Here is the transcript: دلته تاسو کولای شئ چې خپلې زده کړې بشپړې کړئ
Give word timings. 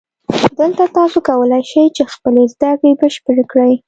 دلته 0.57 0.83
تاسو 0.97 1.17
کولای 1.29 1.63
شئ 1.71 1.85
چې 1.95 2.03
خپلې 2.13 2.43
زده 2.53 2.69
کړې 2.79 2.91
بشپړې 2.99 3.43
کړئ 3.51 3.73